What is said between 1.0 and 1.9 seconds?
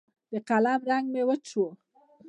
مې وچ شوی